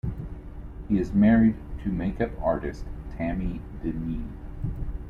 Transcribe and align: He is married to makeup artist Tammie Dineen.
He 0.89 0.97
is 0.97 1.13
married 1.13 1.57
to 1.83 1.89
makeup 1.89 2.31
artist 2.41 2.85
Tammie 3.15 3.61
Dineen. 3.83 4.31